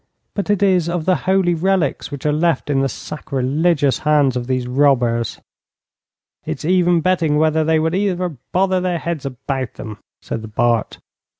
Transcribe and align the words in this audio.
But 0.33 0.49
it 0.49 0.63
is 0.63 0.89
of 0.89 1.05
the 1.05 1.13
holy 1.29 1.53
relics 1.53 2.09
which 2.09 2.25
are 2.25 2.33
left 2.33 2.71
in 2.71 2.79
the 2.81 2.89
sacrilegious 2.89 3.99
hands 3.99 4.35
of 4.35 4.47
these 4.47 4.65
robbers.' 4.65 5.39
'It's 6.43 6.65
even 6.65 7.01
betting 7.01 7.37
whether 7.37 7.63
they 7.63 7.77
would 7.77 7.93
ever 7.93 8.35
bother 8.51 8.81
their 8.81 8.97
heads 8.97 9.27
about 9.27 9.75
them,' 9.75 9.99
said 10.19 10.41
the 10.41 10.47
Bart. 10.47 10.97